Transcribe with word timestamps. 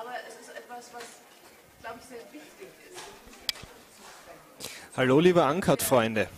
aber 0.00 0.12
es 0.26 0.34
ist 0.40 0.56
etwas, 0.56 0.90
was, 0.94 1.02
glaube 1.82 1.98
ich, 2.00 2.06
sehr 2.08 2.24
wichtig 2.32 2.68
ist. 2.90 2.98
Hallo, 4.96 5.20
liebe 5.20 5.44
Ankert-Freunde. 5.44 6.28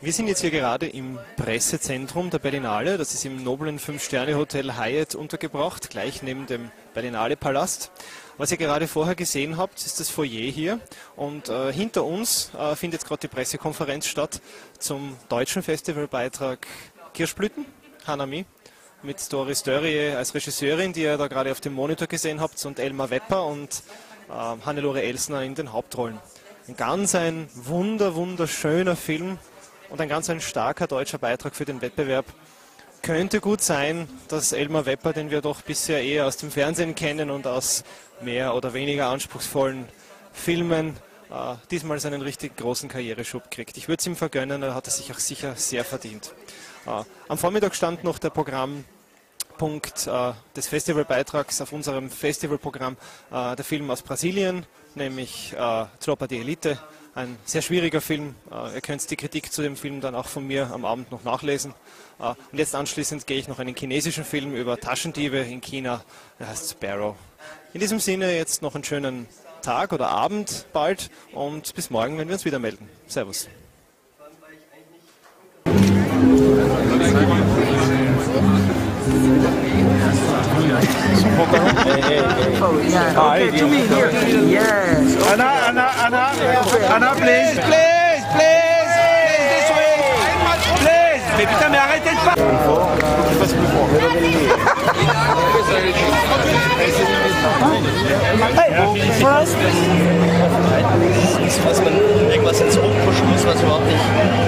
Wir 0.00 0.12
sind 0.12 0.28
jetzt 0.28 0.40
hier 0.40 0.50
gerade 0.50 0.86
im 0.86 1.18
Pressezentrum 1.36 2.30
der 2.30 2.38
Berlinale. 2.38 2.96
Das 2.98 3.12
ist 3.14 3.24
im 3.24 3.42
noblen 3.42 3.78
Fünf-Sterne-Hotel 3.78 4.76
Hyatt 4.76 5.14
untergebracht, 5.14 5.90
gleich 5.90 6.22
neben 6.22 6.46
dem 6.46 6.70
Berlinale-Palast. 6.94 7.90
Was 8.38 8.50
ihr 8.50 8.58
gerade 8.58 8.88
vorher 8.88 9.14
gesehen 9.14 9.56
habt, 9.56 9.84
ist 9.84 10.00
das 10.00 10.08
Foyer 10.08 10.50
hier. 10.50 10.80
Und 11.14 11.48
äh, 11.48 11.72
hinter 11.72 12.04
uns 12.04 12.52
äh, 12.54 12.74
findet 12.76 13.04
gerade 13.04 13.20
die 13.20 13.28
Pressekonferenz 13.28 14.06
statt 14.06 14.40
zum 14.78 15.16
deutschen 15.28 15.62
Festivalbeitrag 15.62 16.66
Kirschblüten, 17.14 17.66
Hanami, 18.06 18.44
mit 19.06 19.32
Doris 19.32 19.62
Dörrie 19.62 20.10
als 20.10 20.34
Regisseurin, 20.34 20.92
die 20.92 21.02
ihr 21.02 21.16
da 21.16 21.28
gerade 21.28 21.52
auf 21.52 21.60
dem 21.60 21.74
Monitor 21.74 22.08
gesehen 22.08 22.40
habt, 22.40 22.64
und 22.66 22.80
Elmar 22.80 23.08
Wepper 23.10 23.46
und 23.46 23.82
äh, 24.28 24.32
Hannelore 24.32 25.00
Elsner 25.00 25.42
in 25.42 25.54
den 25.54 25.72
Hauptrollen. 25.72 26.18
Ein 26.66 26.76
ganz 26.76 27.14
ein 27.14 27.48
wunder, 27.54 28.16
wunderschöner 28.16 28.96
Film 28.96 29.38
und 29.90 30.00
ein 30.00 30.08
ganz 30.08 30.28
ein 30.28 30.40
starker 30.40 30.88
deutscher 30.88 31.18
Beitrag 31.18 31.54
für 31.54 31.64
den 31.64 31.80
Wettbewerb. 31.80 32.26
Könnte 33.02 33.40
gut 33.40 33.62
sein, 33.62 34.08
dass 34.26 34.50
Elmar 34.50 34.86
Wepper, 34.86 35.12
den 35.12 35.30
wir 35.30 35.40
doch 35.40 35.62
bisher 35.62 36.02
eher 36.02 36.26
aus 36.26 36.36
dem 36.38 36.50
Fernsehen 36.50 36.96
kennen 36.96 37.30
und 37.30 37.46
aus 37.46 37.84
mehr 38.20 38.56
oder 38.56 38.74
weniger 38.74 39.06
anspruchsvollen 39.06 39.86
Filmen, 40.32 40.96
äh, 41.30 41.54
diesmal 41.70 42.00
seinen 42.00 42.22
richtig 42.22 42.56
großen 42.56 42.88
Karriereschub 42.88 43.52
kriegt. 43.52 43.76
Ich 43.76 43.86
würde 43.86 44.00
es 44.00 44.06
ihm 44.06 44.16
vergönnen, 44.16 44.64
er 44.64 44.74
hat 44.74 44.88
es 44.88 44.96
sich 44.96 45.12
auch 45.12 45.20
sicher 45.20 45.54
sehr 45.54 45.84
verdient. 45.84 46.34
Äh, 46.86 47.04
am 47.28 47.38
Vormittag 47.38 47.76
stand 47.76 48.02
noch 48.02 48.18
der 48.18 48.30
Programmpunkt 49.56 50.06
äh, 50.06 50.32
des 50.54 50.68
Festivalbeitrags 50.68 51.60
auf 51.60 51.72
unserem 51.72 52.10
Festivalprogramm 52.10 52.96
äh, 53.30 53.56
der 53.56 53.64
Film 53.64 53.90
aus 53.90 54.02
Brasilien, 54.02 54.66
nämlich 54.94 55.52
äh, 55.54 55.84
Tropa 56.00 56.26
die 56.26 56.38
Elite 56.38 56.78
ein 57.14 57.38
sehr 57.46 57.62
schwieriger 57.62 58.02
Film. 58.02 58.34
Äh, 58.50 58.74
ihr 58.74 58.80
könnt 58.82 59.10
die 59.10 59.16
Kritik 59.16 59.50
zu 59.50 59.62
dem 59.62 59.76
Film 59.76 60.00
dann 60.00 60.14
auch 60.14 60.26
von 60.26 60.46
mir 60.46 60.70
am 60.70 60.84
Abend 60.84 61.10
noch 61.10 61.24
nachlesen. 61.24 61.72
Äh, 62.20 62.34
und 62.52 62.58
jetzt 62.58 62.74
anschließend 62.74 63.26
gehe 63.26 63.38
ich 63.38 63.48
noch 63.48 63.58
einen 63.58 63.74
chinesischen 63.74 64.24
Film 64.24 64.54
über 64.54 64.78
Taschendiebe 64.78 65.38
in 65.38 65.60
China. 65.60 66.04
Der 66.38 66.48
heißt 66.48 66.70
Sparrow. 66.70 67.16
In 67.72 67.80
diesem 67.80 67.98
Sinne 67.98 68.36
jetzt 68.36 68.60
noch 68.62 68.74
einen 68.74 68.84
schönen 68.84 69.26
Tag 69.62 69.92
oder 69.92 70.08
Abend 70.08 70.66
bald 70.72 71.10
und 71.32 71.74
bis 71.74 71.90
morgen, 71.90 72.18
wenn 72.18 72.28
wir 72.28 72.34
uns 72.34 72.44
wieder 72.44 72.58
melden. 72.58 72.88
Servus. 73.06 73.48
Oh, 79.08 79.12
yeah. 82.82 83.14
Okay, 83.14 83.56
to 83.56 83.68
me 83.68 83.86
here. 83.86 84.10
Yes. 84.10 85.14
Okay. 85.14 85.32
Anna, 85.32 85.46
Anna, 85.70 85.86
Anna, 86.10 86.34
Anna, 86.90 87.14
please, 87.14 87.54
please, 87.54 88.26
please, 88.34 88.90
please, 88.98 89.46
this 89.46 89.70
way. 89.70 89.94
Please. 90.82 91.22
Mais 91.38 91.46
putain, 91.46 91.70
mais 91.70 91.78
arrêtez 91.78 92.10
de 92.10 92.20
pas. 92.26 92.34
Hey, 98.56 98.70
first. 99.20 99.56
was 101.64 101.80
man 101.80 101.94
irgendwas 102.30 102.60
ins 102.60 102.76
Ohr 102.76 102.90
pushen 103.04 103.30
muss, 103.30 103.44
was 103.46 103.60
überhaupt 103.60 103.86
nicht 103.86 104.45